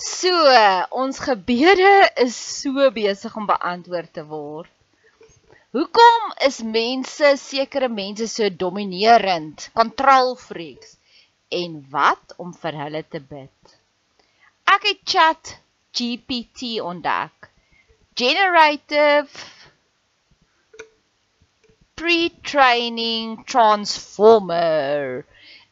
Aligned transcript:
So, 0.00 0.32
ons 0.96 1.18
gebede 1.20 1.88
is 2.24 2.32
so 2.32 2.86
besig 2.96 3.34
om 3.36 3.44
beantwoord 3.44 4.14
te 4.16 4.22
word. 4.24 4.70
Hoekom 5.76 6.30
is 6.46 6.62
mense, 6.64 7.34
sekere 7.36 7.90
mense 7.92 8.24
so 8.32 8.48
dominerend, 8.48 9.66
kontrolfreaks 9.76 10.96
en 11.52 11.76
wat 11.92 12.32
om 12.40 12.54
vir 12.62 12.78
hulle 12.80 13.02
te 13.12 13.20
bid? 13.20 13.76
Ek 14.72 14.88
het 14.88 15.04
Chat 15.04 15.52
GPT 15.92 16.80
ontdek. 16.80 17.50
Generative 18.16 19.28
pre-training 22.00 23.36
transformer. 23.44 25.26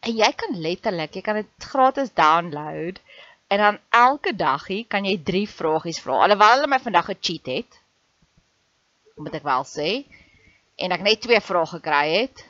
En 0.05 0.21
jy 0.21 0.31
kan 0.37 0.61
letterlik, 0.69 1.17
jy 1.17 1.25
kan 1.25 1.41
dit 1.41 1.71
gratis 1.73 2.13
download 2.13 3.01
en 3.49 3.59
dan 3.65 3.79
elke 3.97 4.35
dagie 4.37 4.85
kan 4.85 5.05
jy 5.09 5.17
3 5.25 5.45
vragies 5.49 6.01
vra. 6.05 6.23
Alhoewel 6.25 6.57
hulle 6.57 6.71
my 6.71 6.81
vandag 6.85 7.13
gecheat 7.13 7.53
het 7.53 7.79
moet 9.19 9.35
ek 9.35 9.47
wel 9.47 9.67
sê. 9.67 9.91
En 10.79 10.95
ek 10.95 11.05
net 11.05 11.23
twee 11.25 11.41
vrae 11.43 11.67
gekry 11.73 12.05
het. 12.15 12.45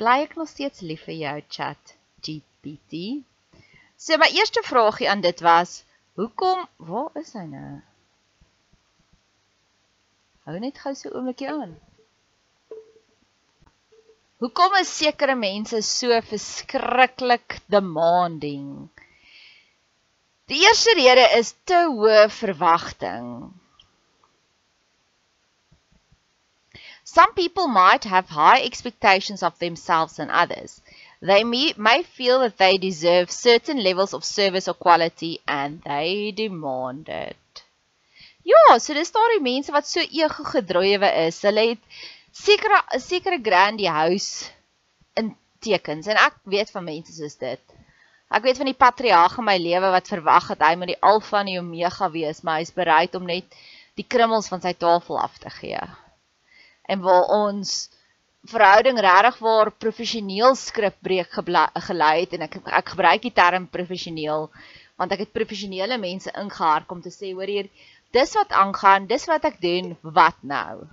Bly 0.00 0.22
ek 0.24 0.36
nog 0.40 0.48
steeds 0.50 0.82
lief 0.84 1.04
vir 1.06 1.18
jou 1.20 1.36
chat 1.58 1.96
GPT? 2.24 3.22
So 3.96 4.16
my 4.20 4.28
eerste 4.34 4.64
vragie 4.66 5.08
aan 5.10 5.22
dit 5.24 5.40
was: 5.44 5.82
Hoekom, 6.16 6.64
waar 6.76 7.12
is 7.20 7.34
hy 7.36 7.44
nou? 7.48 7.74
Hou 10.46 10.58
net 10.62 10.78
gou 10.78 10.94
so 10.94 11.12
oombliekie 11.12 11.50
aan. 11.50 11.74
Hoekom 14.42 14.76
is 14.80 14.92
sekere 14.92 15.34
mense 15.38 15.80
so 15.82 16.12
verskriklik 16.28 17.58
demanding? 17.72 18.88
Die 20.46 20.60
eerste 20.62 20.92
rede 20.94 21.26
is 21.38 21.54
te 21.64 21.78
hoë 21.90 22.26
verwagting. 22.30 23.30
Some 27.04 27.32
people 27.34 27.66
might 27.66 28.04
have 28.04 28.28
high 28.28 28.62
expectations 28.62 29.42
of 29.42 29.58
themselves 29.58 30.18
and 30.18 30.30
others. 30.30 30.80
They 31.20 31.42
may, 31.44 31.72
may 31.76 32.02
feel 32.02 32.40
that 32.40 32.58
they 32.58 32.76
deserve 32.76 33.30
certain 33.30 33.82
levels 33.82 34.12
of 34.14 34.24
service 34.24 34.68
or 34.68 34.74
quality 34.74 35.40
and 35.46 35.82
they 35.82 36.32
demand 36.32 37.08
it. 37.08 37.62
Ja, 38.44 38.78
so 38.78 38.94
dis 38.94 39.10
daardie 39.10 39.42
mense 39.42 39.72
wat 39.74 39.86
so 39.86 40.04
ego 40.04 40.44
gedrywe 40.46 41.10
is. 41.26 41.40
Hulle 41.42 41.64
het 41.72 42.02
sekere 42.30 42.82
sekere 43.02 43.40
grandiose 43.42 44.52
tekens 45.66 46.06
en 46.06 46.18
ek 46.20 46.38
weet 46.52 46.70
van 46.70 46.84
mense 46.86 47.14
soos 47.16 47.34
dit. 47.40 47.76
Ek 48.26 48.42
weet 48.42 48.58
van 48.58 48.66
die 48.66 48.78
patriarg 48.78 49.36
in 49.38 49.46
my 49.46 49.54
lewe 49.62 49.90
wat 49.94 50.08
verwag 50.10 50.48
het 50.50 50.62
hy 50.66 50.74
moet 50.78 50.90
die 50.94 51.02
alfa 51.10 51.40
en 51.40 51.50
die 51.50 51.60
omega 51.60 52.08
wees, 52.10 52.42
maar 52.42 52.58
hy 52.58 52.66
is 52.66 52.74
bereid 52.74 53.14
om 53.14 53.28
net 53.28 53.58
die 53.96 54.06
krummels 54.14 54.50
van 54.50 54.62
sy 54.64 54.72
tafel 54.74 55.20
af 55.22 55.38
te 55.38 55.52
gee. 55.60 55.82
En 56.90 57.04
waar 57.04 57.30
ons 57.36 57.76
verhouding 58.50 58.98
regtig 59.02 59.38
waar 59.42 59.70
professioneel 59.84 60.54
skripbreek 60.58 61.38
gelei 61.88 62.14
het 62.20 62.34
en 62.36 62.46
ek 62.46 62.58
ek 62.80 62.92
gebruik 62.94 63.22
die 63.22 63.34
term 63.34 63.66
professioneel 63.70 64.50
want 64.96 65.12
ek 65.12 65.24
het 65.24 65.32
professionele 65.34 65.98
mense 65.98 66.30
ingehark 66.42 66.92
om 66.92 67.02
te 67.02 67.10
sê 67.14 67.32
hoor 67.34 67.50
hier 67.50 67.70
dis 68.14 68.34
wat 68.38 68.54
aangaan 68.54 69.08
dis 69.10 69.26
wat 69.30 69.44
ek 69.44 69.58
doen 69.60 69.96
wat 70.02 70.38
nou? 70.42 70.86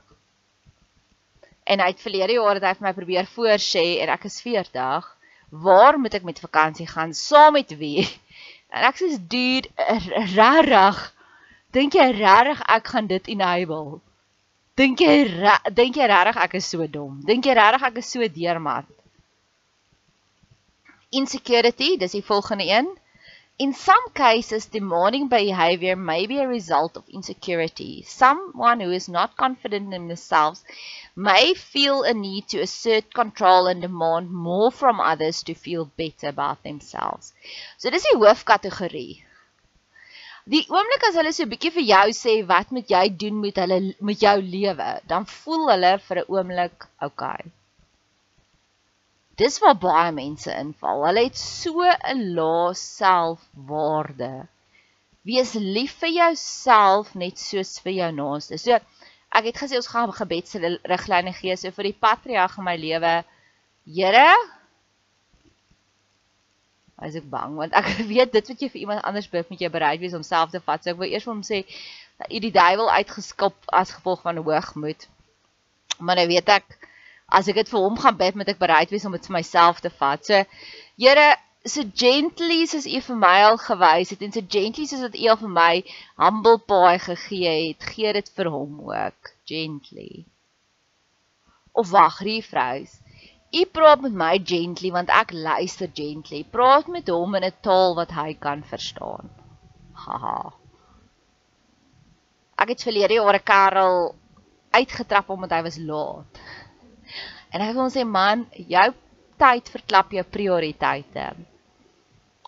En 1.64 1.82
uit 1.82 2.02
verlede 2.02 2.36
jaar 2.36 2.60
het 2.60 2.66
hy 2.68 2.74
vir 2.80 2.88
my 2.88 2.94
probeer 2.98 3.30
voorsê 3.36 3.86
en 4.04 4.12
ek 4.18 4.26
is 4.30 4.42
40 4.44 5.12
waar 5.66 6.00
moet 6.00 6.16
ek 6.18 6.26
met 6.28 6.42
vakansie 6.42 6.88
gaan 6.88 7.14
saam 7.14 7.54
met 7.60 7.76
wie 7.78 8.06
en 8.74 8.88
ek 8.90 8.98
sê 9.02 9.12
dude 9.36 9.70
rarig 10.38 11.04
dink 11.76 11.94
jy 12.00 12.10
rarig 12.18 12.62
ek 12.78 12.90
gaan 12.96 13.08
dit 13.12 13.30
enable 13.36 14.02
Dink 14.74 15.02
jy 15.06 15.16
dink 15.78 15.98
jy 16.00 16.06
regtig 16.10 16.38
ek 16.42 16.56
is 16.58 16.68
so 16.74 16.86
dom? 16.90 17.20
Dink 17.30 17.46
jy 17.46 17.54
regtig 17.54 17.84
ek 17.86 17.98
is 18.02 18.08
so 18.10 18.26
deurmat? 18.38 18.88
Insecurity, 21.14 21.92
dis 22.02 22.16
die 22.18 22.24
volgende 22.26 22.66
een. 22.66 22.90
In 23.60 23.72
some 23.74 24.10
cases, 24.16 24.66
demanding 24.66 25.28
behavior 25.28 25.96
may 25.96 26.26
be 26.26 26.40
a 26.40 26.48
result 26.48 26.98
of 26.98 27.08
insecurity. 27.08 28.02
Someone 28.02 28.80
who 28.80 28.92
is 28.92 29.08
not 29.08 29.38
confident 29.38 29.94
in 29.94 30.08
themselves 30.08 30.66
may 31.16 31.54
feel 31.54 32.02
a 32.02 32.16
need 32.16 32.48
to 32.48 32.62
assert 32.62 33.14
control 33.14 33.68
and 33.68 33.80
demand 33.80 34.32
more 34.32 34.72
from 34.72 35.00
others 35.00 35.44
to 35.44 35.54
feel 35.54 35.86
better 35.86 36.30
about 36.30 36.64
themselves. 36.64 37.34
So 37.78 37.92
dis 37.92 38.04
die 38.10 38.18
hoofkategorie. 38.18 39.24
Die 40.50 40.66
oomblik 40.68 41.04
as 41.08 41.16
hulle 41.16 41.32
so 41.32 41.44
'n 41.46 41.52
bietjie 41.54 41.76
vir 41.78 41.90
jou 41.90 42.08
sê 42.24 42.34
wat 42.48 42.72
moet 42.72 42.90
jy 42.90 43.08
doen 43.24 43.40
met 43.40 43.62
hulle 43.62 43.78
met 44.02 44.26
jou 44.26 44.38
lewe, 44.42 44.90
dan 45.08 45.30
voel 45.36 45.70
hulle 45.76 45.98
vir 46.08 46.24
'n 46.24 46.32
oomblik 46.38 46.90
okay. 47.10 47.54
Dis 49.42 49.58
waar 49.60 49.78
baie 49.82 50.12
mense 50.14 50.52
inval. 50.54 51.06
Hulle 51.08 51.24
het 51.26 51.38
so 51.38 51.82
'n 51.82 52.34
lae 52.38 52.74
selfwaarde. 52.78 54.48
Wees 55.24 55.54
lief 55.54 55.94
vir 56.04 56.10
jouself 56.10 57.16
net 57.16 57.40
soos 57.40 57.80
vir 57.80 57.94
jou 57.94 58.12
naaste. 58.12 58.58
So 58.58 58.78
ek 59.34 59.46
het 59.50 59.58
gesê 59.58 59.76
ons 59.76 59.88
gaan 59.88 60.14
gebedsriglyne 60.14 61.34
gee 61.34 61.56
so 61.58 61.72
vir 61.72 61.90
die 61.90 62.00
patriarg 62.06 62.58
in 62.58 62.64
my 62.64 62.76
lewe. 62.78 63.24
Here, 63.86 64.30
as 66.98 67.16
ek 67.16 67.26
bang 67.30 67.56
want 67.58 67.74
ek 67.74 67.90
weet 68.14 68.32
dit 68.36 68.48
wat 68.52 68.62
jy 68.62 68.70
vir 68.70 68.82
iemand 68.86 69.04
anders 69.04 69.30
bid 69.32 69.50
moet 69.50 69.62
jy 69.66 69.70
bereid 69.74 70.00
wees 70.04 70.14
om 70.14 70.24
self 70.24 70.52
te 70.54 70.60
vat. 70.60 70.84
So 70.84 70.94
ek 70.94 71.02
wil 71.02 71.10
eers 71.10 71.26
vir 71.26 71.34
hom 71.34 71.44
sê 71.44 71.64
dat 72.22 72.30
u 72.30 72.40
die 72.40 72.54
duiwel 72.54 72.92
uitgeskop 73.02 73.56
as 73.74 73.96
gevolg 73.98 74.22
van 74.22 74.38
hoogmoed. 74.38 75.08
Maar 76.00 76.22
nou 76.22 76.28
weet 76.28 76.50
ek 76.50 76.78
as 77.34 77.50
ek 77.50 77.56
dit 77.62 77.70
vir 77.74 77.82
hom 77.82 77.98
gaan 77.98 78.18
bid, 78.18 78.36
moet 78.36 78.52
ek 78.54 78.62
bereid 78.62 78.92
wees 78.94 79.06
om 79.06 79.16
dit 79.18 79.26
vir 79.28 79.38
myself 79.40 79.82
te 79.82 79.90
vat. 79.90 80.26
So 80.26 80.44
Here, 81.02 81.36
so 81.66 81.82
gently 81.96 82.66
soos 82.70 82.86
u 82.86 83.00
vir 83.02 83.18
my 83.18 83.38
al 83.48 83.58
gewys 83.58 84.12
het 84.14 84.22
en 84.22 84.34
so 84.36 84.46
gently 84.56 84.86
soos 84.86 85.02
wat 85.08 85.16
u 85.18 85.30
al 85.32 85.40
vir 85.42 85.54
my 85.56 85.72
humble 86.22 86.60
pie 86.70 87.00
gegee 87.06 87.54
het, 87.54 87.88
gee 87.96 88.14
dit 88.14 88.30
vir 88.38 88.50
hom 88.54 88.82
ook 88.92 89.32
gently. 89.50 90.26
Of 91.74 91.90
wag, 91.90 92.20
refrees. 92.28 93.00
U 93.54 93.66
praat 93.66 94.02
met 94.06 94.14
my 94.22 94.34
gently 94.54 94.92
want 94.94 95.10
ek 95.14 95.34
luister 95.34 95.90
gently. 95.90 96.44
Praat 96.44 96.90
met 96.94 97.10
hom 97.10 97.36
in 97.40 97.50
'n 97.50 97.58
taal 97.62 97.96
wat 97.96 98.12
hy 98.12 98.34
kan 98.34 98.62
verstaan. 98.64 99.30
Haha. 99.94 100.54
Ek 102.58 102.70
het 102.70 102.86
verlede 102.86 103.18
jaar 103.18 103.36
'n 103.40 103.44
Karel 103.44 104.16
uitgetrap 104.72 105.30
omdat 105.30 105.52
hy 105.52 105.62
was 105.64 105.78
laat. 105.78 106.40
En 107.54 107.62
ek 107.62 107.76
wil 107.78 107.92
sê 107.94 108.04
man, 108.04 108.48
jou 108.58 108.88
tyd 109.42 109.70
verklap 109.70 110.14
jou 110.16 110.24
prioriteite. 110.26 111.26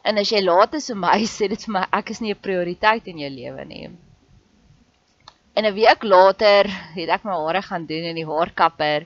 En 0.06 0.22
as 0.22 0.32
jy 0.34 0.42
laat 0.42 0.74
is 0.78 0.90
vir 0.92 1.00
my, 1.02 1.18
sê 1.38 1.50
dit 1.52 1.68
vir 1.68 1.76
my 1.78 1.84
ek 2.00 2.12
is 2.14 2.22
nie 2.22 2.34
'n 2.34 2.46
prioriteit 2.48 3.08
in 3.08 3.22
jou 3.24 3.30
lewe 3.30 3.66
nie. 3.66 3.90
En 5.56 5.66
'n 5.66 5.76
week 5.76 6.04
later 6.04 6.70
het 6.96 7.10
ek 7.10 7.26
my 7.26 7.38
hare 7.46 7.62
gaan 7.62 7.86
doen 7.86 8.10
in 8.12 8.18
die 8.20 8.30
haarkapper 8.32 9.06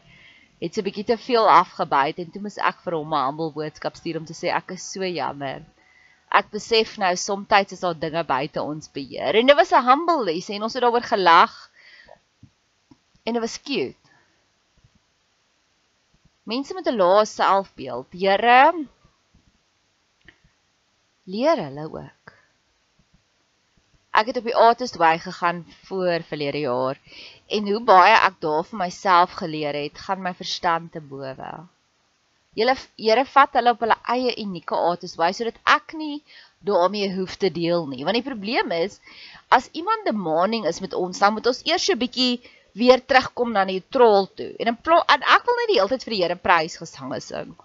het 0.60 0.74
so 0.74 0.82
'n 0.82 0.88
bietjie 0.88 1.06
te 1.12 1.18
veel 1.18 1.48
afgebyt 1.48 2.20
en 2.20 2.32
toe 2.32 2.42
moes 2.42 2.58
ek 2.58 2.80
vir 2.84 2.96
hom 3.00 3.14
'n 3.14 3.26
humble 3.26 3.52
boodskap 3.60 3.96
stuur 3.96 4.18
om 4.18 4.26
te 4.26 4.34
sê 4.34 4.48
ek 4.56 4.72
is 4.76 4.84
so 4.94 5.04
jammer. 5.04 5.62
ek 6.32 6.52
besef 6.52 6.98
nou 6.98 7.16
soms 7.16 7.72
is 7.72 7.80
daar 7.80 7.98
dinge 7.98 8.24
buite 8.24 8.62
ons 8.62 8.92
beheer. 8.94 9.36
En 9.36 9.46
dit 9.48 9.56
was 9.56 9.72
'n 9.72 9.86
humble 9.90 10.24
les 10.24 10.50
en 10.50 10.64
ons 10.64 10.74
het 10.74 10.84
daaroor 10.84 11.02
gelag. 11.02 11.72
En 13.26 13.34
dit 13.34 13.42
was 13.42 13.62
cute. 13.62 14.09
Mense 16.50 16.74
met 16.74 16.88
'n 16.90 16.98
lae 16.98 17.26
selfbeeld, 17.26 18.08
Here 18.22 18.62
leer 21.34 21.58
hulle 21.66 21.86
ook. 21.86 22.32
Ek 24.20 24.32
het 24.32 24.38
op 24.42 24.48
die 24.50 24.56
Artist 24.56 24.96
Way 24.98 25.20
gegaan 25.20 25.60
voor 25.90 26.24
verlede 26.30 26.60
jaar 26.60 26.98
en 27.48 27.70
hoe 27.72 27.82
baie 27.92 28.16
ek 28.30 28.40
daar 28.46 28.66
vir 28.70 28.80
myself 28.82 29.36
geleer 29.42 29.78
het, 29.78 30.02
gaan 30.06 30.26
my 30.26 30.34
verstand 30.34 30.92
te 30.92 31.02
bowe. 31.12 31.52
Julle 32.58 32.76
Here 32.98 33.26
vat 33.36 33.54
hulle 33.54 33.76
op 33.78 33.86
hulle 33.86 34.00
eie 34.16 34.34
unieke 34.46 34.76
aardes 34.88 35.18
wys 35.22 35.38
sodat 35.38 35.60
ek 35.78 35.94
nie 35.94 36.24
daarmee 36.66 37.14
hoef 37.14 37.36
te 37.38 37.52
deel 37.54 37.86
nie. 37.88 38.02
Want 38.04 38.18
die 38.18 38.30
probleem 38.32 38.72
is 38.72 38.98
as 39.54 39.70
iemand 39.72 40.10
demanding 40.10 40.66
is 40.66 40.82
met 40.82 40.98
ons, 40.98 41.20
dan 41.20 41.34
moet 41.34 41.54
ons 41.54 41.62
eers 41.70 41.90
'n 41.94 42.02
bietjie 42.06 42.42
weer 42.78 43.02
terugkom 43.06 43.54
na 43.54 43.66
die 43.66 43.82
troll 43.90 44.28
toe. 44.36 44.52
En, 44.60 44.68
in 44.74 44.98
en 45.16 45.24
ek 45.36 45.46
wil 45.48 45.58
net 45.62 45.72
die 45.72 45.80
hele 45.80 45.94
tyd 45.94 46.06
vir 46.08 46.16
die 46.16 46.22
Here 46.24 46.36
prys 46.36 46.78
gesange 46.82 47.22
sing. 47.24 47.56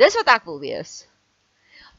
Dis 0.00 0.16
wat 0.18 0.30
ek 0.36 0.46
wil 0.48 0.60
wees. 0.62 1.04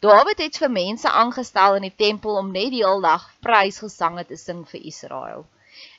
Dawid 0.04 0.42
het 0.44 0.57
vir 0.60 0.72
mense 0.72 1.10
aangestel 1.10 1.77
in 1.80 1.88
die 1.88 1.95
tempel 1.95 2.38
om 2.38 2.51
net 2.51 2.74
die 2.74 2.83
hele 2.83 3.01
dag 3.01 3.30
prysgesange 3.45 4.25
te 4.27 4.38
sing 4.38 4.66
vir 4.69 4.81
Israel. 4.92 5.45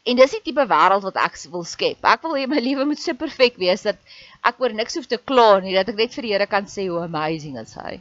En 0.07 0.17
dis 0.17 0.35
die 0.37 0.43
tipe 0.45 0.67
wêreld 0.71 1.05
wat 1.05 1.17
ek 1.21 1.39
wil 1.53 1.65
skep. 1.67 2.05
Ek 2.05 2.23
wil 2.25 2.37
hê 2.39 2.45
my 2.49 2.61
lewe 2.63 2.85
moet 2.89 3.01
so 3.03 3.17
perfek 3.19 3.57
wees 3.61 3.83
dat 3.87 3.99
ek 4.47 4.61
oor 4.63 4.75
niks 4.77 4.97
hoef 4.97 5.09
te 5.11 5.19
kla 5.19 5.59
nie, 5.61 5.75
dat 5.75 5.89
ek 5.93 5.99
net 5.99 6.15
vir 6.15 6.29
die 6.29 6.35
Here 6.35 6.47
kan 6.51 6.69
sê 6.71 6.87
hoe 6.91 7.03
amazing 7.05 7.59
is 7.61 7.75
hy. 7.81 7.97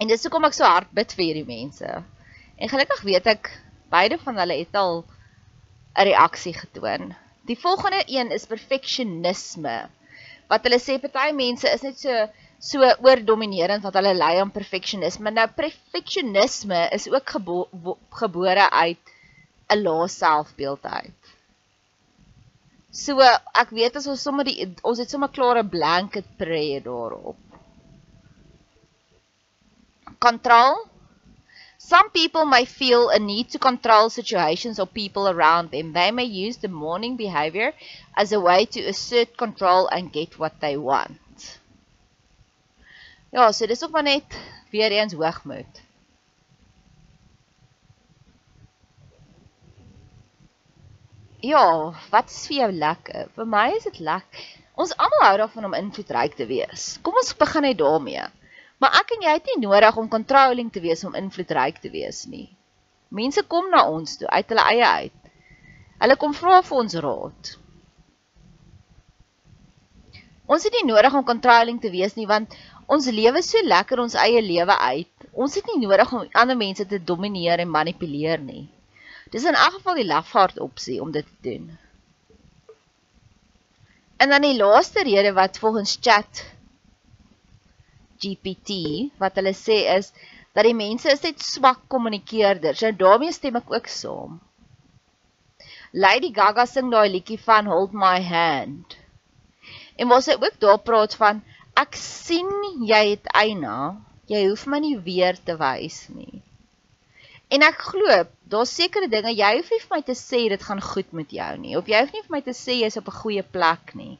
En 0.00 0.10
dis 0.10 0.24
hoekom 0.24 0.48
ek 0.48 0.56
so 0.56 0.66
hard 0.66 0.90
bid 0.96 1.12
vir 1.14 1.24
hierdie 1.28 1.48
mense. 1.48 1.90
En 2.56 2.70
gelukkig 2.70 3.04
weet 3.06 3.28
ek 3.34 3.50
beide 3.92 4.18
van 4.22 4.40
hulle 4.40 4.56
het 4.62 4.78
al 4.78 5.02
'n 5.96 6.06
reaksie 6.08 6.54
getoon. 6.54 7.14
Die 7.48 7.58
volgende 7.58 8.02
een 8.06 8.30
is 8.30 8.46
perfeksionisme. 8.46 9.88
Wat 10.48 10.64
hulle 10.66 10.78
sê 10.80 10.98
party 11.00 11.32
mense 11.36 11.68
is 11.68 11.82
net 11.82 11.98
so 11.98 12.28
so 12.62 12.86
oordominerend 13.02 13.82
wat 13.82 13.96
hulle 13.98 14.14
lei 14.14 14.36
aan 14.38 14.52
perfeksionisme. 14.54 15.30
Nou 15.34 15.48
perfeksionisme 15.56 16.88
is 16.94 17.08
ook 17.10 17.34
gebo 17.34 17.96
gebore 18.22 18.70
uit 18.70 19.12
'n 19.74 19.82
lae 19.82 20.08
selfbeeld 20.08 20.84
uit. 20.84 21.32
So 22.92 23.18
ek 23.62 23.70
weet 23.70 23.96
as 23.96 24.06
ons 24.06 24.22
sommer 24.22 24.44
die 24.44 24.68
ons 24.82 24.98
het 24.98 25.10
sommer 25.10 25.32
klare 25.32 25.64
blanket 25.64 26.28
prayer 26.36 26.82
daarop. 26.82 27.36
Control 30.18 30.91
Some 31.92 32.08
people 32.08 32.46
may 32.46 32.64
feel 32.64 33.10
a 33.10 33.18
need 33.18 33.50
to 33.50 33.58
control 33.58 34.08
situations 34.08 34.78
or 34.80 34.86
people 34.86 35.28
around 35.28 35.70
them. 35.70 35.92
They 35.92 36.10
may 36.10 36.24
use 36.24 36.56
the 36.56 36.68
morning 36.68 37.16
behavior 37.16 37.74
as 38.16 38.32
a 38.32 38.40
way 38.40 38.64
to 38.64 38.80
assert 38.88 39.36
control 39.36 39.88
and 39.88 40.10
get 40.10 40.38
what 40.38 40.58
they 40.60 40.78
want. 40.78 41.58
Ja, 43.30 43.52
so 43.52 43.66
dis 43.66 43.84
ook 43.84 43.90
maar 43.90 44.08
net 44.08 44.24
weer 44.70 44.90
eens 44.90 45.12
hoogmoed. 45.12 45.82
Ja, 51.44 51.92
wat 52.10 52.30
is 52.30 52.46
vir 52.46 52.56
jou 52.56 52.72
lekker? 52.72 53.28
Vir 53.36 53.52
my 53.58 53.68
is 53.76 53.90
dit 53.90 54.00
lekker. 54.00 54.52
Ons 54.80 54.96
almal 54.96 55.28
hou 55.28 55.36
daarvan 55.44 55.68
om 55.68 55.82
invloedryk 55.84 56.40
te 56.40 56.48
wees. 56.48 56.94
Kom 57.04 57.20
ons 57.20 57.36
begin 57.36 57.68
net 57.68 57.84
daarmee. 57.84 58.30
Maar 58.82 58.96
ek 58.98 59.12
en 59.14 59.20
jy 59.22 59.32
het 59.36 59.48
nie 59.52 59.60
nodig 59.62 59.96
om 60.00 60.10
controlling 60.10 60.72
te 60.74 60.80
wees 60.82 61.04
om 61.06 61.14
invloedryk 61.14 61.76
te 61.82 61.90
wees 61.92 62.24
nie. 62.26 62.48
Mense 63.14 63.44
kom 63.46 63.68
na 63.70 63.84
ons 63.86 64.16
toe 64.18 64.26
uit 64.26 64.48
hulle 64.50 64.64
eie 64.72 64.88
uit. 65.02 65.32
Hulle 66.02 66.16
kom 66.18 66.32
vra 66.34 66.56
vir 66.66 66.78
ons 66.80 66.96
raad. 67.04 67.50
Ons 70.50 70.66
het 70.66 70.74
nie 70.74 70.88
nodig 70.88 71.14
om 71.14 71.26
controlling 71.28 71.78
te 71.80 71.92
wees 71.92 72.16
nie 72.18 72.26
want 72.26 72.56
ons 72.90 73.06
lewe 73.14 73.44
so 73.46 73.62
lekker 73.62 74.02
ons 74.02 74.16
eie 74.18 74.42
lewe 74.42 74.74
uit. 74.88 75.28
Ons 75.32 75.54
het 75.60 75.68
nie 75.70 75.78
nodig 75.84 76.10
om 76.18 76.26
ander 76.42 76.58
mense 76.58 76.86
te 76.88 76.98
domineer 77.12 77.62
en 77.62 77.70
manipuleer 77.70 78.42
nie. 78.42 78.66
Dis 79.32 79.46
in 79.48 79.56
elk 79.56 79.78
geval 79.78 80.00
die 80.00 80.08
lafaard 80.08 80.58
opsie 80.60 80.98
om 81.04 81.14
dit 81.14 81.28
te 81.28 81.38
doen. 81.46 81.70
En 84.18 84.34
dan 84.34 84.42
die 84.44 84.58
laaste 84.58 85.06
rede 85.06 85.32
wat 85.38 85.62
volgens 85.62 85.94
chat 86.00 86.42
GPT 88.22 88.78
wat 89.22 89.36
hulle 89.40 89.54
sê 89.58 89.82
is 89.96 90.12
dat 90.54 90.66
die 90.68 90.76
mense 90.76 91.10
is 91.10 91.22
net 91.24 91.42
swak 91.42 91.84
kommunikeerders 91.92 92.82
en 92.88 92.98
daarmee 93.00 93.32
stem 93.32 93.58
ek 93.60 93.72
ook 93.72 93.88
saam. 93.88 94.40
Lady 95.92 96.32
Gaga 96.32 96.64
sing 96.66 96.90
daai 96.92 97.08
liedjie 97.12 97.40
van 97.40 97.66
Hold 97.68 97.92
My 97.92 98.20
Hand. 98.24 98.96
En 100.00 100.08
wat 100.08 100.24
sy 100.24 100.36
ook 100.40 100.56
daar 100.60 100.80
praat 100.80 101.16
van 101.20 101.42
ek 101.76 101.96
sien 102.00 102.48
jy 102.88 103.02
het 103.10 103.28
eina, 103.36 103.76
jy 104.28 104.46
hoef 104.48 104.64
my 104.68 104.80
nie 104.80 104.96
weer 105.04 105.36
te 105.36 105.56
wys 105.60 106.06
nie. 106.12 106.40
En 107.52 107.64
ek 107.66 107.84
glo, 107.90 108.22
daar's 108.48 108.72
sekere 108.72 109.10
dinge 109.12 109.34
jy 109.36 109.50
hoef 109.58 109.68
nie 109.72 109.80
vir 109.82 109.92
my 109.92 110.00
te 110.08 110.16
sê 110.16 110.46
dit 110.48 110.62
gaan 110.68 110.80
goed 110.80 111.12
met 111.12 111.32
jou 111.36 111.50
nie. 111.60 111.76
Of 111.76 111.88
jy 111.92 112.00
hoef 112.00 112.14
nie 112.16 112.24
vir 112.24 112.36
my 112.38 112.40
te 112.46 112.56
sê 112.56 112.78
jy's 112.80 112.96
op 113.00 113.12
'n 113.12 113.20
goeie 113.20 113.44
plek 113.56 113.92
nie. 113.94 114.16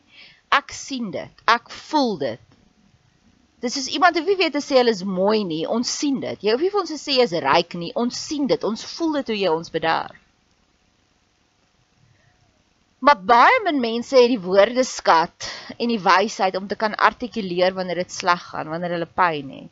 Ek 0.53 0.73
sien 0.77 1.11
dit. 1.11 1.45
Ek 1.49 1.71
voel 1.71 2.19
dit. 2.21 2.52
Dis 3.63 3.77
is 3.79 3.87
iemand 3.95 4.19
wat 4.19 4.27
weet 4.27 4.57
te 4.57 4.61
sê 4.63 4.81
hulle 4.81 4.91
is 4.91 5.05
mooi 5.07 5.45
nie. 5.47 5.63
Ons 5.71 5.91
sien 6.01 6.19
dit. 6.23 6.41
Jy 6.43 6.55
hoef 6.55 6.65
nie 6.65 6.73
vir 6.73 6.81
ons 6.81 6.91
te 6.91 6.99
sê 6.99 7.15
jy's 7.21 7.35
ryk 7.45 7.77
nie. 7.79 7.93
Ons 7.95 8.19
sien 8.19 8.49
dit. 8.51 8.65
Ons 8.67 8.83
voel 8.97 9.21
dit 9.21 9.31
hoe 9.31 9.39
jy 9.39 9.53
ons 9.55 9.71
bederf. 9.71 10.19
Maar 13.03 13.19
baie 13.27 13.61
min 13.65 13.81
mense 13.83 14.15
het 14.15 14.31
die 14.31 14.43
woordeskat 14.43 15.47
en 15.75 15.91
die 15.91 16.03
wysheid 16.03 16.55
om 16.59 16.69
te 16.71 16.79
kan 16.79 16.95
artikuleer 16.95 17.75
wanneer 17.75 17.99
dit 18.05 18.15
sleg 18.15 18.45
gaan, 18.53 18.71
wanneer 18.71 18.95
hulle 18.95 19.09
pyn 19.11 19.49
het. 19.51 19.71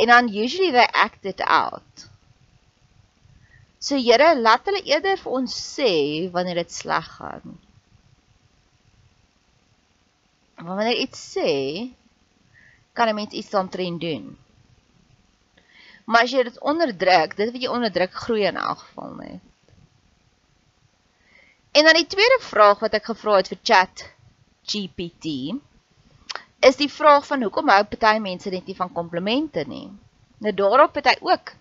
En 0.00 0.12
dan 0.12 0.30
usually 0.32 0.70
they 0.72 0.86
act 0.96 1.28
it 1.28 1.42
out. 1.44 2.08
So 3.80 4.00
Here, 4.00 4.32
laat 4.40 4.64
hulle 4.68 4.80
eerder 4.88 5.20
vir 5.20 5.36
ons 5.40 5.56
sê 5.56 5.92
wanneer 6.32 6.62
dit 6.62 6.72
sleg 6.72 7.12
gaan. 7.18 7.56
Want 10.56 10.80
wanneer 10.80 11.04
iets 11.04 11.20
sê, 11.36 11.52
kan 12.98 13.08
'n 13.08 13.14
mens 13.14 13.32
iets 13.32 13.50
daaroor 13.54 13.98
doen. 14.02 14.38
Maar 16.04 16.22
as 16.22 16.32
jy 16.32 16.42
dit 16.42 16.60
onderdruk, 16.60 17.36
dit 17.36 17.52
wat 17.52 17.62
jy 17.62 17.68
onderdruk 17.68 18.12
groei 18.24 18.44
in 18.48 18.56
elk 18.56 18.78
geval 18.78 19.14
net. 19.14 19.40
En 21.78 21.84
dan 21.84 21.94
die 21.94 22.06
tweede 22.06 22.38
vraag 22.40 22.78
wat 22.82 22.94
ek 22.96 23.10
gevra 23.10 23.36
het 23.36 23.50
vir 23.52 23.58
Chat 23.62 24.04
GPT 24.72 25.58
is 26.68 26.76
die 26.76 26.90
vraag 26.90 27.26
van 27.26 27.42
hoekom 27.42 27.68
hou 27.70 27.82
party 27.84 28.16
mense 28.18 28.50
net 28.50 28.66
nie 28.66 28.76
van 28.76 28.92
komplimente 28.92 29.62
nie. 29.68 29.86
Nou 30.42 30.54
daarop 30.54 30.96
het 30.98 31.06
hy 31.12 31.16
ook 31.20 31.52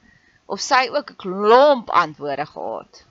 of 0.46 0.64
sy 0.64 0.88
ook 0.90 1.12
'n 1.12 1.22
klomp 1.24 1.90
antwoorde 1.90 2.46
gehad. 2.46 3.04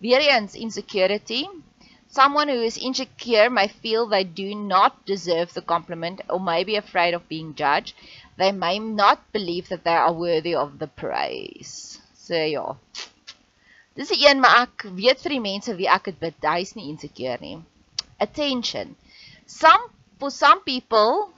Weereens 0.00 0.54
insecurity. 0.54 1.44
Someone 2.12 2.48
who 2.48 2.60
is 2.60 2.76
insecure 2.76 3.48
may 3.48 3.68
feel 3.68 4.04
they 4.04 4.24
do 4.24 4.52
not 4.52 5.06
deserve 5.06 5.54
the 5.54 5.62
compliment 5.62 6.20
or 6.28 6.40
may 6.40 6.64
be 6.64 6.74
afraid 6.74 7.14
of 7.14 7.28
being 7.28 7.54
judged. 7.54 7.94
They 8.36 8.50
may 8.50 8.80
not 8.80 9.32
believe 9.32 9.68
that 9.68 9.84
they 9.84 9.94
are 9.94 10.12
worthy 10.12 10.52
of 10.52 10.80
the 10.80 10.88
praise. 10.88 12.00
So 12.14 12.34
ja. 12.34 12.74
Dis 13.94 14.10
die 14.10 14.26
een 14.26 14.40
maar 14.42 14.66
ek 14.66 14.88
weet 14.98 15.22
vir 15.22 15.36
die 15.36 15.44
mense 15.46 15.76
wie 15.78 15.86
ek 15.86 16.10
dit 16.10 16.18
bid, 16.18 16.42
hy's 16.42 16.74
nie 16.74 16.90
insecure 16.90 17.38
nie. 17.40 17.62
Attention. 18.18 18.96
Some 19.46 19.90
for 20.18 20.30
some 20.30 20.62
people 20.66 21.30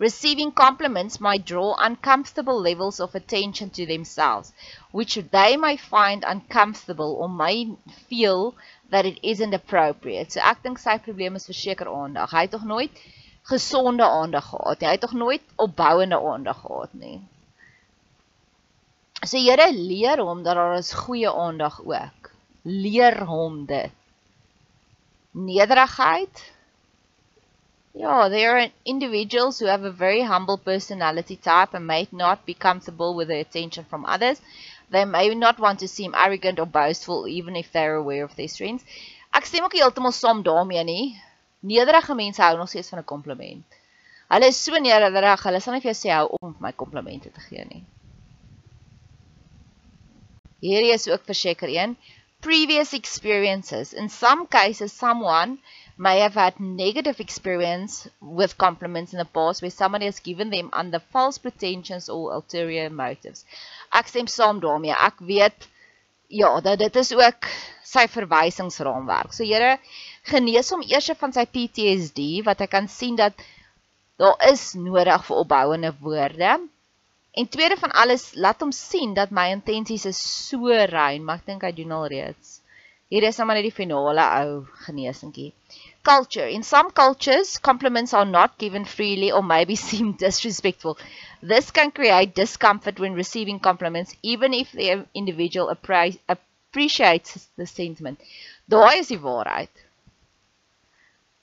Receiving 0.00 0.52
compliments 0.52 1.18
might 1.18 1.44
draw 1.44 1.74
uncomfortable 1.74 2.60
levels 2.60 3.00
of 3.00 3.16
attention 3.16 3.68
to 3.70 3.84
themselves, 3.84 4.52
which 4.92 5.16
they 5.32 5.56
may 5.56 5.76
find 5.76 6.22
uncomfortable 6.24 7.16
or 7.16 7.28
may 7.28 7.74
feel 8.08 8.54
that 8.90 9.04
it 9.04 9.18
isn't 9.22 9.54
appropriate. 9.54 10.32
So 10.32 10.40
ek 10.44 10.62
dink 10.64 10.80
sy 10.82 10.98
probleem 11.04 11.36
is 11.36 11.48
verseker 11.48 11.90
aandag. 11.92 12.32
Hy 12.32 12.46
het 12.46 12.54
tog 12.56 12.66
nooit 12.68 13.02
gesonde 13.48 14.04
aandag 14.04 14.50
gehad 14.52 14.80
nie. 14.80 14.88
Hy 14.88 14.94
het 14.96 15.04
tog 15.06 15.16
nooit 15.16 15.44
opbouende 15.56 16.20
aandag 16.32 16.62
gehad 16.64 16.94
nie. 16.94 17.18
So 19.24 19.36
Here 19.38 19.70
leer 19.72 20.22
hom 20.22 20.44
dat 20.46 20.56
daar 20.56 20.78
is 20.78 20.92
goeie 20.94 21.30
aandag 21.32 21.80
ook. 21.84 22.30
Leer 22.64 23.24
hom 23.26 23.64
dit. 23.66 23.92
Nederigheid 25.32 26.46
yeah, 27.98 28.28
there 28.28 28.56
are 28.56 28.68
individuals 28.84 29.58
who 29.58 29.66
have 29.66 29.82
a 29.82 29.90
very 29.90 30.22
humble 30.22 30.56
personality 30.56 31.36
type 31.36 31.74
and 31.74 31.86
may 31.86 32.06
not 32.12 32.46
be 32.46 32.54
comfortable 32.54 33.14
with 33.14 33.28
the 33.28 33.40
attention 33.40 33.84
from 33.84 34.04
others. 34.04 34.40
They 34.90 35.04
may 35.04 35.34
not 35.34 35.58
want 35.58 35.80
to 35.80 35.88
seem 35.88 36.14
arrogant 36.14 36.58
or 36.58 36.66
boastful 36.66 37.26
even 37.28 37.56
if 37.56 37.72
they're 37.72 37.94
aware 37.96 38.24
of 38.24 38.34
their 38.36 38.48
strengths. 38.48 38.84
Ek 39.34 39.44
stem 39.46 39.64
ook 39.64 39.74
heeltemal 39.76 40.12
saam 40.16 40.42
daarmee 40.42 40.84
nie. 40.84 41.06
Nederige 41.60 42.14
mense 42.14 42.42
hou 42.42 42.56
nog 42.56 42.68
steeds 42.68 42.88
van 42.88 42.98
'n 42.98 43.04
kompliment. 43.04 43.64
Hulle 44.30 44.46
is 44.46 44.56
so 44.64 44.72
nederig, 44.78 45.42
hulle 45.42 45.60
sal 45.60 45.72
nie 45.74 45.80
vir 45.80 45.92
jou 45.92 45.98
sê 46.00 46.10
hou 46.14 46.26
om 46.40 46.56
my 46.60 46.72
komplimente 46.72 47.30
te 47.32 47.40
gee 47.48 47.64
nie. 47.64 47.84
Hierdie 50.60 50.92
is 50.92 51.08
ook 51.08 51.24
verseker 51.24 51.68
een. 51.68 51.96
Previous 52.40 52.92
experiences. 52.92 53.92
In 53.92 54.08
some 54.08 54.46
cases, 54.46 54.92
someone 54.92 55.58
may 55.96 56.20
have 56.20 56.34
had 56.34 56.60
negative 56.60 57.20
experience 57.20 58.08
with 58.20 58.56
compliments 58.58 59.12
in 59.12 59.18
the 59.18 59.24
past 59.24 59.60
where 59.62 59.70
somebody 59.70 60.04
has 60.04 60.20
given 60.20 60.50
them 60.50 60.70
under 60.72 61.00
false 61.00 61.38
pretensions 61.38 62.08
or 62.08 62.32
ulterior 62.32 62.90
motives. 62.90 63.44
Ek 63.94 64.08
stem 64.10 64.28
saam 64.30 64.60
daarmee. 64.60 64.94
Ek 64.94 65.20
weet 65.24 65.68
ja, 66.28 66.60
dat 66.60 66.78
dit 66.78 66.96
is 66.96 67.12
ook 67.16 67.48
sy 67.88 68.04
verwysingsraamwerk. 68.12 69.32
So 69.32 69.44
Here, 69.48 69.78
genees 70.28 70.70
hom 70.74 70.84
eers 70.84 71.08
van 71.20 71.32
sy 71.32 71.46
PTSD 71.48 72.44
wat 72.46 72.60
hy 72.60 72.68
kan 72.70 72.88
sien 72.92 73.16
dat 73.16 73.38
daar 74.18 74.36
is 74.50 74.74
nodig 74.74 75.24
vir 75.24 75.40
opbouende 75.44 75.94
woorde. 76.02 76.58
En 77.38 77.48
tweede 77.48 77.76
van 77.78 77.92
alles, 77.94 78.32
laat 78.34 78.60
hom 78.60 78.72
sien 78.74 79.14
dat 79.14 79.30
my 79.30 79.48
intensies 79.54 80.08
is 80.10 80.20
so 80.20 80.72
rein, 80.90 81.24
maar 81.24 81.38
ek 81.38 81.46
dink 81.46 81.62
hy 81.62 81.72
doen 81.76 81.94
al 81.94 82.08
reeds. 82.10 82.58
Hier 83.08 83.24
is 83.24 83.38
nou 83.38 83.46
maar 83.48 83.60
net 83.60 83.68
die 83.68 83.76
finale 83.76 84.24
ou 84.42 84.64
genesingkie. 84.84 85.52
Culture. 86.08 86.46
In 86.46 86.62
some 86.62 86.90
cultures, 86.90 87.58
compliments 87.58 88.14
are 88.14 88.24
not 88.24 88.56
given 88.56 88.84
freely 88.86 89.30
or 89.30 89.42
maybe 89.42 89.76
seem 89.88 90.12
disrespectful. 90.12 90.96
This 91.42 91.70
can 91.70 91.90
create 91.90 92.34
discomfort 92.34 92.98
when 92.98 93.12
receiving 93.12 93.60
compliments, 93.60 94.14
even 94.22 94.54
if 94.54 94.72
the 94.72 95.04
individual 95.14 95.68
appreciates 95.68 97.48
the 97.58 97.66
sentiment. 97.66 98.18
Daai 98.70 98.94
is 99.00 99.08
die 99.12 99.20
waarheid. 99.26 99.68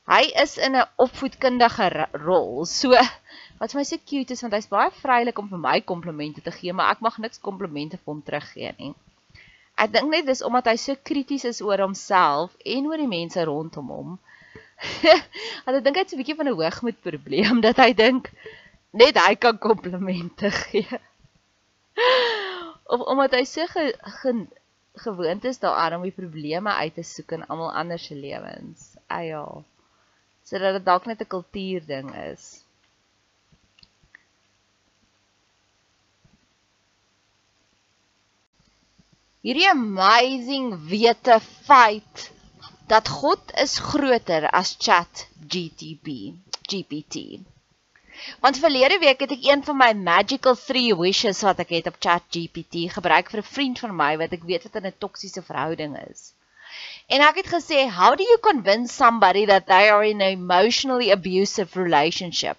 Hy 0.05 0.24
is 0.41 0.57
in 0.57 0.75
'n 0.75 0.89
opvoedkundige 1.05 2.10
rol. 2.25 2.65
So 2.65 2.89
wat 3.60 3.72
vir 3.72 3.79
my 3.79 3.86
so 3.91 3.98
cute 3.98 4.34
is 4.34 4.43
want 4.45 4.53
hy's 4.57 4.67
baie 4.74 4.91
vrylik 4.98 5.39
om 5.41 5.48
vir 5.53 5.62
my 5.63 5.79
komplimente 5.91 6.43
te 6.45 6.51
gee, 6.57 6.74
maar 6.74 6.91
ek 6.93 7.01
mag 7.05 7.17
niks 7.24 7.41
komplimente 7.48 7.98
vir 8.01 8.13
hom 8.13 8.22
teruggee 8.27 8.74
nie. 8.81 8.93
Ek 9.77 9.91
dink 9.95 10.10
net 10.12 10.25
dis 10.29 10.43
omdat 10.50 10.69
hy 10.72 10.75
so 10.81 10.95
krities 11.10 11.45
is 11.53 11.62
oor 11.62 11.81
homself 11.86 12.53
en 12.75 12.89
oor 12.89 13.01
die 13.01 13.13
mense 13.13 13.45
rondom 13.50 13.89
hom. 13.98 14.13
Ek 15.65 15.84
dink 15.84 15.96
hy 15.96 16.03
het 16.03 16.12
so 16.12 16.17
'n 16.17 16.22
bietjie 16.22 16.38
van 16.39 16.50
'n 16.51 16.58
hoogmoed 16.60 17.00
probleem 17.08 17.62
dat 17.65 17.79
hy 17.82 17.91
dink 17.94 18.32
net 19.01 19.20
hy 19.20 19.36
kan 19.36 19.58
komplimente 19.58 20.51
gee. 20.62 21.00
of 22.94 23.01
omdat 23.12 23.38
hy 23.38 23.44
so 23.50 23.65
ge, 23.72 23.86
ge, 24.20 24.34
gewoond 25.05 25.46
is 25.46 25.60
daaraan 25.60 26.00
om 26.00 26.05
die 26.08 26.20
probleme 26.20 26.74
uit 26.82 26.94
te 27.00 27.03
soek 27.03 27.32
in 27.38 27.48
almal 27.48 27.72
anders 27.72 28.05
se 28.05 28.15
lewens. 28.15 28.94
Ai 29.08 29.25
ja. 29.32 29.46
Sodat 30.44 30.77
dit 30.77 30.86
dalk 30.86 31.05
net 31.05 31.22
'n 31.24 31.34
kultuur 31.36 31.86
ding 31.86 32.13
is. 32.29 32.65
hierdie 39.46 39.67
amazing 39.70 40.72
wete 40.89 41.36
feit 41.67 42.32
dat 42.88 43.08
God 43.08 43.39
is 43.58 43.80
groter 43.80 44.50
as 44.50 44.75
Chat 44.77 45.27
GTP 45.48 46.34
GPT. 46.62 47.39
Want 48.39 48.58
verlede 48.58 49.00
week 49.00 49.20
het 49.20 49.32
ek 49.36 49.46
een 49.50 49.63
van 49.65 49.77
my 49.77 49.92
magical 49.98 50.56
3 50.56 50.94
wishes 51.00 51.42
wat 51.46 51.60
ek 51.65 51.74
het 51.80 51.89
op 51.92 51.98
Chat 52.00 52.24
GPT 52.30 52.86
gebruik 52.94 53.30
vir 53.34 53.42
'n 53.42 53.51
vriend 53.56 53.80
van 53.80 53.96
my 53.96 54.12
wat 54.22 54.38
ek 54.38 54.46
weet 54.50 54.68
wat 54.68 54.77
in 54.82 54.88
'n 54.92 55.01
toksiese 55.06 55.42
verhouding 55.42 55.98
is. 56.10 56.34
En 57.08 57.22
ek 57.22 57.42
het 57.42 57.50
gesê, 57.56 57.89
"How 57.89 58.15
do 58.18 58.24
you 58.24 58.39
convince 58.39 58.94
somebody 58.94 59.46
that 59.46 59.65
they 59.65 59.89
are 59.89 60.08
in 60.08 60.22
an 60.22 60.27
emotionally 60.27 61.12
abusive 61.12 61.80
relationship?" 61.84 62.58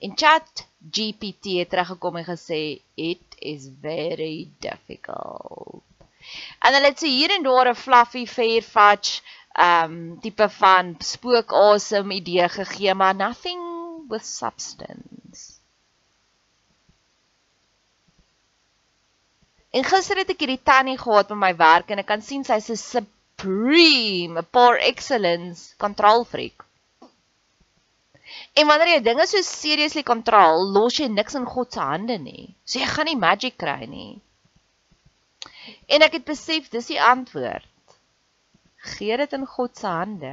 En 0.00 0.12
Chat 0.16 0.66
GPT 0.90 1.44
het 1.62 1.70
teruggekom 1.70 2.16
en 2.16 2.24
gesê, 2.24 2.80
"It 2.94 3.26
is 3.38 3.70
very 3.80 4.48
difficult." 4.58 5.87
En 6.58 6.74
hulle 6.74 6.90
het 6.92 6.98
so 6.98 7.06
hier 7.06 7.30
en 7.36 7.42
daar 7.42 7.70
'n 7.70 7.82
fluffy 7.84 8.26
fair 8.26 8.62
fudge 8.62 9.22
um 9.68 10.20
tipe 10.20 10.48
van 10.48 10.94
spook 10.98 11.52
awesome 11.52 12.14
idee 12.14 12.48
gegee, 12.48 12.94
maar 12.94 13.14
nothing 13.14 13.60
with 14.08 14.26
substance. 14.26 15.58
En 19.70 19.84
gister 19.84 20.16
het 20.16 20.30
ek 20.32 20.40
hierdie 20.40 20.62
tannie 20.64 20.98
gehad 20.98 21.28
by 21.28 21.36
my 21.36 21.52
werk 21.56 21.90
en 21.90 22.00
ek 22.00 22.08
kan 22.08 22.22
sien 22.24 22.44
sy's 22.44 22.70
'n 22.70 22.76
supreme, 22.76 24.42
par 24.42 24.78
excellence 24.78 25.74
control 25.76 26.24
freak. 26.24 26.64
En 28.54 28.66
wanneer 28.66 28.94
jy 28.94 29.02
dinge 29.02 29.26
so 29.26 29.42
seriously 29.42 30.02
kontrol, 30.02 30.64
los 30.72 30.96
jy 30.98 31.08
niks 31.08 31.34
in 31.34 31.46
God 31.46 31.72
se 31.72 31.80
hande 31.80 32.18
nie. 32.18 32.54
So 32.64 32.78
jy 32.78 32.86
gaan 32.86 33.06
nie 33.10 33.16
magic 33.16 33.58
kry 33.58 33.86
nie. 33.86 34.20
En 35.86 36.04
ek 36.06 36.18
het 36.18 36.24
besef 36.28 36.68
dis 36.72 36.90
die 36.92 37.00
antwoord. 37.02 37.66
Gee 38.94 39.16
dit 39.20 39.32
in 39.36 39.46
God 39.46 39.76
se 39.76 39.86
hande. 39.86 40.32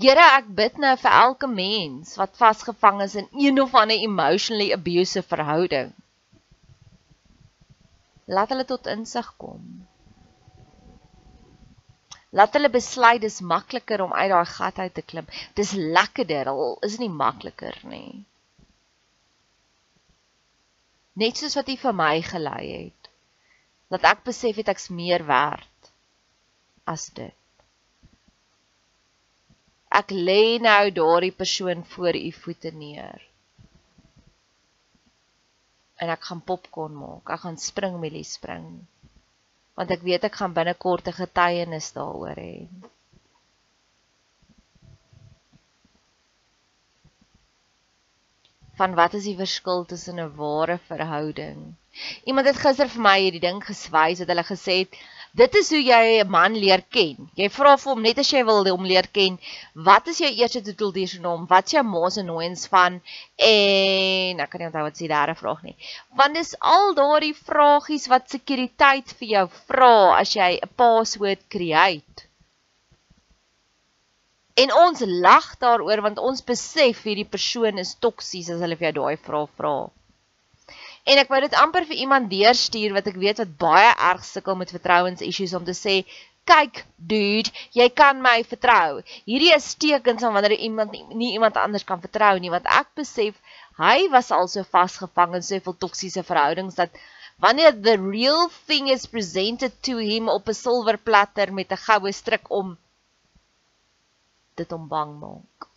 Here, 0.00 0.26
ek 0.38 0.52
bid 0.60 0.78
nou 0.82 0.92
vir 1.02 1.16
elke 1.20 1.48
mens 1.50 2.14
wat 2.20 2.38
vasgevang 2.38 3.02
is 3.04 3.16
in 3.22 3.26
een 3.34 3.60
of 3.60 3.74
ander 3.74 3.98
emotionally 3.98 4.70
abusive 4.76 5.26
verhouding. 5.32 5.90
Laat 8.36 8.54
hulle 8.54 8.64
tot 8.68 8.86
insig 8.94 9.28
kom. 9.42 9.66
Laat 12.36 12.54
hulle 12.56 12.70
besluit 12.70 13.20
dis 13.22 13.40
makliker 13.40 14.02
om 14.06 14.14
uit 14.14 14.30
daai 14.30 14.48
gat 14.54 14.78
uit 14.78 14.94
te 14.94 15.02
klim. 15.02 15.28
Dis 15.58 15.74
lekkerder, 15.74 16.50
al 16.54 16.78
is 16.86 16.96
dit 16.96 17.06
nie 17.06 17.14
makliker 17.24 17.78
nie 17.90 18.24
net 21.22 21.40
soos 21.40 21.56
wat 21.58 21.70
U 21.72 21.76
vir 21.80 21.96
my 21.96 22.14
gelei 22.24 22.64
het. 22.72 23.10
Dat 23.92 24.04
ek 24.12 24.24
besef 24.26 24.58
het 24.60 24.70
ek's 24.72 24.88
meer 24.90 25.24
werd 25.26 25.90
as 26.92 27.08
dit. 27.16 27.34
Ek 29.96 30.12
lê 30.12 30.58
nou 30.60 30.90
daardie 30.92 31.32
persoon 31.32 31.84
voor 31.94 32.18
U 32.18 32.30
voete 32.42 32.72
neer. 32.74 33.22
En 35.96 36.12
ek 36.12 36.28
gaan 36.28 36.42
popcorn 36.44 36.98
maak. 37.00 37.30
Ek 37.32 37.40
gaan 37.46 37.56
springmielie 37.56 38.26
spring. 38.26 38.68
Want 39.76 39.94
ek 39.94 40.04
weet 40.04 40.26
ek 40.28 40.36
gaan 40.42 40.56
binnekort 40.56 41.08
'n 41.08 41.20
getuienis 41.22 41.92
daaroor 41.96 42.36
hê 42.36 42.68
van 48.78 48.94
wat 48.94 49.14
is 49.18 49.24
die 49.24 49.36
verskil 49.36 49.84
tussen 49.84 50.20
'n 50.20 50.36
ware 50.36 50.78
verhouding. 50.88 51.74
Iemand 52.28 52.46
het 52.46 52.58
gister 52.60 52.88
vir 52.92 53.02
my 53.02 53.18
hierdie 53.20 53.40
ding 53.40 53.60
geswys 53.64 54.18
dat 54.20 54.28
hulle 54.28 54.44
gesê 54.44 54.74
het 54.82 54.98
dit 55.36 55.54
is 55.60 55.70
hoe 55.72 55.80
jy 55.84 56.04
'n 56.24 56.30
man 56.30 56.56
leer 56.56 56.82
ken. 56.96 57.28
Jy 57.40 57.48
vra 57.56 57.76
vir 57.76 57.92
hom 57.92 58.02
net 58.02 58.18
as 58.18 58.32
jy 58.32 58.42
wil 58.44 58.68
hom 58.68 58.84
leer 58.84 59.08
ken, 59.18 59.38
wat 59.88 60.08
is 60.12 60.18
jou 60.18 60.30
eerste 60.30 60.62
titel 60.62 60.92
sy 60.92 61.18
naam? 61.20 61.46
Wat 61.46 61.66
is 61.66 61.72
jou 61.72 61.82
ma 61.84 62.10
se 62.10 62.22
nooiens 62.22 62.66
van? 62.74 63.00
En 63.36 64.40
ek 64.40 64.50
kan 64.50 64.60
nie 64.60 64.68
onthou 64.68 64.84
wat 64.88 64.96
sy 64.96 65.08
derde 65.08 65.34
vraag 65.34 65.62
nie. 65.62 65.76
Want 66.16 66.34
dis 66.34 66.54
al 66.60 66.94
daardie 66.94 67.34
vragies 67.34 68.06
wat 68.08 68.30
sekuriteit 68.30 69.12
vir 69.18 69.28
jou 69.28 69.48
vra 69.66 70.20
as 70.20 70.34
jy 70.34 70.60
'n 70.62 70.68
password 70.76 71.48
create. 71.48 72.25
En 74.62 74.70
ons 74.72 75.02
lag 75.24 75.46
daaroor 75.60 76.00
want 76.04 76.18
ons 76.28 76.44
besef 76.50 77.02
hierdie 77.04 77.28
persoon 77.32 77.80
is 77.82 77.90
toksies 78.04 78.46
as 78.54 78.62
hulle 78.64 78.78
vir 78.80 78.86
jou 78.86 78.92
daai 78.98 79.16
vrae 79.26 79.48
vra. 79.58 79.72
En 81.12 81.20
ek 81.22 81.28
wou 81.32 81.40
dit 81.44 81.56
amper 81.62 81.84
vir 81.90 81.98
iemand 82.04 82.30
deurstuur 82.30 82.94
wat 82.96 83.10
ek 83.10 83.18
weet 83.24 83.42
wat 83.42 83.52
baie 83.60 83.90
erg 84.10 84.24
sukkel 84.24 84.56
met 84.60 84.72
vertrouens-issues 84.74 85.52
om 85.58 85.66
te 85.66 85.74
sê, 85.76 85.96
"Kyk, 86.48 86.80
dude, 87.12 87.52
jy 87.80 87.88
kan 88.00 88.22
my 88.22 88.38
vertrou." 88.52 89.02
Hierdie 89.28 89.52
is 89.58 89.68
tekens 89.84 90.24
van 90.24 90.32
wanneer 90.38 90.56
iemand 90.56 90.96
nie, 90.96 91.04
nie 91.12 91.32
iemand 91.36 91.60
anders 91.64 91.84
kan 91.84 92.00
vertrou 92.00 92.32
nie, 92.38 92.54
want 92.56 92.72
ek 92.80 92.88
besef 93.02 93.36
hy 93.82 94.08
was 94.16 94.32
al 94.38 94.48
so 94.48 94.64
vasgevang 94.64 95.36
in 95.36 95.46
soveel 95.50 95.76
toksiese 95.84 96.24
verhoudings 96.24 96.80
dat 96.80 96.96
wanneer 97.38 97.76
the 97.82 97.98
real 97.98 98.48
thing 98.66 98.88
is 98.88 99.04
presented 99.06 99.82
to 99.82 99.98
him 99.98 100.32
op 100.38 100.48
'n 100.48 100.60
silwer 100.64 100.96
platter 100.96 101.52
met 101.52 101.70
'n 101.70 101.84
goue 101.86 102.12
stryk 102.12 102.50
om 102.50 102.78
dit 104.56 104.70
hom 104.72 104.88
bang 104.88 105.12
maak. 105.20 105.68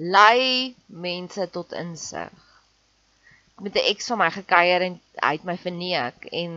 Lei 0.00 0.74
mense 0.86 1.46
tot 1.52 1.72
insig. 1.76 2.32
Met 3.60 3.74
'n 3.76 3.88
eks 3.92 4.06
van 4.12 4.18
my 4.18 4.30
gekuier 4.32 4.80
en 4.88 5.00
hy 5.24 5.32
het 5.36 5.44
my 5.44 5.56
verneek 5.56 6.24
en 6.42 6.52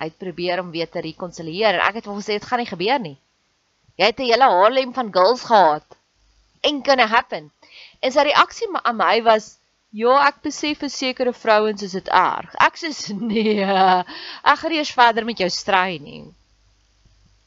hy 0.00 0.06
het 0.08 0.18
probeer 0.18 0.60
om 0.60 0.70
weer 0.70 0.88
te 0.88 1.00
rekonsilieer 1.04 1.74
en 1.74 1.84
ek 1.88 2.00
het 2.00 2.08
hom 2.08 2.16
gesê 2.20 2.38
dit 2.38 2.48
gaan 2.48 2.58
nie 2.64 2.72
gebeur 2.74 3.00
nie. 3.00 3.18
Jy 4.00 4.06
het 4.06 4.20
'n 4.20 4.30
hele 4.32 4.48
Harlem 4.48 4.94
van 4.94 5.12
girls 5.12 5.44
gehad. 5.44 5.84
Ain't 6.62 6.86
gonna 6.86 7.06
happen. 7.06 7.52
En 8.00 8.12
sy 8.12 8.22
reaksie 8.24 8.68
aan 8.72 8.96
my 8.96 9.22
was 9.22 9.58
Ja, 9.92 10.12
ek 10.24 10.38
besef 10.46 10.78
vir 10.80 10.90
sekere 10.92 11.32
vrouens 11.36 11.82
is 11.84 11.92
dit 11.98 12.06
erg. 12.18 12.54
Ek 12.66 12.78
sê 12.80 12.92
nee. 13.32 13.60
Ek 13.60 14.62
gaan 14.62 14.76
eers 14.76 14.92
verder 14.96 15.26
met 15.28 15.42
jou 15.44 15.50
stry 15.52 15.98
nie. 16.00 16.22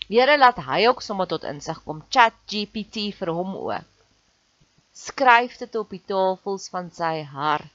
Here 0.05 0.37
laat 0.37 0.61
hy 0.67 0.83
ook 0.85 1.01
sommer 1.01 1.25
tot 1.31 1.47
insig 1.49 1.79
kom. 1.87 2.03
Chat 2.13 2.37
GPT 2.51 3.07
vir 3.17 3.33
hom 3.33 3.55
ook. 3.57 3.89
Skryf 4.95 5.57
dit 5.63 5.79
op 5.81 5.89
die 5.89 6.03
tafels 6.13 6.69
van 6.69 6.93
sy 6.93 7.23
hart. 7.33 7.71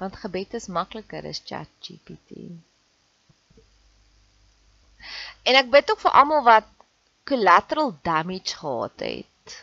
Want 0.00 0.20
gebed 0.20 0.54
is 0.60 0.68
makliker 0.68 1.24
as 1.32 1.40
Chat 1.44 1.72
GPT. 1.80 2.60
En 5.42 5.56
ek 5.56 5.70
bid 5.72 5.90
ook 5.90 6.00
vir 6.04 6.16
almal 6.20 6.42
wat 6.46 6.66
collateral 7.30 7.94
damage 8.02 8.56
gehad 8.56 9.04
het. 9.04 9.56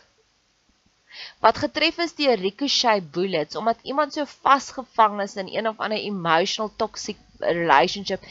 Wat 1.40 1.58
getref 1.58 1.98
is 2.06 2.16
deur 2.16 2.40
ricochet 2.42 3.12
bullets 3.12 3.56
omdat 3.56 3.84
iemand 3.92 4.14
so 4.14 4.26
vasgevang 4.26 5.22
is 5.22 5.36
in 5.36 5.50
een 5.54 5.68
of 5.68 5.80
ander 5.80 5.98
emotional 5.98 6.72
toxic 6.76 7.18
relationship 7.40 8.22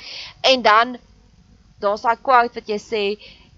en 0.41 0.62
dan 0.62 0.97
daar's 1.79 2.07
daai 2.07 2.19
quote 2.29 2.59
wat 2.59 2.71
jy 2.73 2.79
sê 2.83 3.03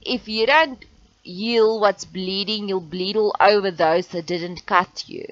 if 0.00 0.28
you 0.28 0.46
don't 0.46 0.84
heal 1.22 1.78
what's 1.84 2.08
bleeding 2.16 2.68
you'll 2.68 2.90
bleed 2.96 3.16
all 3.16 3.34
over 3.50 3.72
those 3.84 4.08
that 4.08 4.26
didn't 4.26 4.64
cut 4.64 5.04
you. 5.06 5.24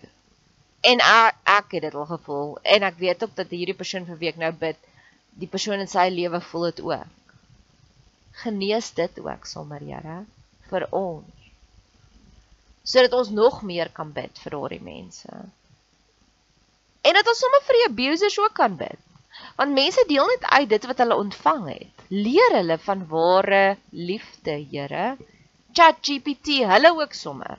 En 0.81 1.01
ek, 1.01 1.37
ek 1.59 1.77
het 1.77 1.89
dit 1.89 1.95
al 1.95 2.09
gevoel 2.15 2.57
en 2.63 2.89
ek 2.93 2.99
weet 3.05 3.25
ook 3.25 3.37
dat 3.37 3.53
hierdie 3.53 3.81
persoon 3.83 4.09
vir 4.09 4.21
wie 4.23 4.33
ek 4.33 4.41
nou 4.41 4.53
bid, 4.53 4.81
die 5.41 5.49
persoon 5.49 5.81
in 5.81 5.91
sy 5.91 6.09
lewe 6.13 6.41
voel 6.51 6.71
dit 6.71 6.85
ook 6.89 7.17
genees 8.43 8.93
dit 8.95 9.21
ook 9.25 9.47
sommer 9.47 9.81
Here 9.81 10.25
vir 10.71 10.87
ons. 10.91 11.51
Sodat 12.87 13.13
ons 13.19 13.31
nog 13.35 13.63
meer 13.63 13.91
kan 13.95 14.13
bid 14.15 14.39
vir 14.43 14.57
daardie 14.57 14.83
mense. 14.83 15.31
En 17.07 17.19
dat 17.19 17.29
ons 17.31 17.43
sommer 17.43 17.63
vir 17.67 17.79
die 17.81 17.87
abusers 17.91 18.39
ook 18.43 18.55
kan 18.55 18.77
bid. 18.79 19.01
Want 19.57 19.77
mense 19.77 20.05
deel 20.09 20.27
net 20.33 20.45
uit 20.59 20.69
dit 20.69 20.87
wat 20.91 21.01
hulle 21.03 21.23
ontvang 21.23 21.65
het. 21.69 22.05
Leer 22.09 22.59
hulle 22.61 22.79
van 22.79 23.07
ware 23.11 23.65
liefde 23.91 24.59
Here 24.71 25.17
chat 25.77 25.99
GPT 26.01 26.63
hulle 26.65 26.91
ook 26.97 27.13
sommer 27.13 27.59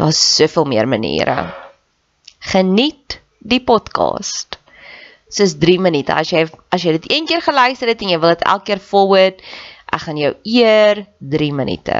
Daar's 0.00 0.20
soveel 0.36 0.64
meer 0.64 0.88
maniere. 0.88 1.52
Geniet 2.38 3.18
die 3.38 3.60
podcast. 3.60 4.56
Dis 5.36 5.58
3 5.60 5.76
minute. 5.84 6.14
As 6.16 6.30
jy 6.32 6.46
as 6.72 6.86
jy 6.86 6.94
dit 6.96 7.08
een 7.12 7.28
keer 7.28 7.42
geluister 7.44 7.90
het 7.92 8.00
en 8.00 8.08
jy 8.14 8.18
wil 8.22 8.32
dit 8.32 8.46
elke 8.48 8.70
keer 8.70 8.80
forward, 8.80 9.42
ek 9.92 10.06
gaan 10.06 10.16
jou 10.16 10.32
eer 10.56 11.02
3 11.20 11.50
minute. 11.52 11.98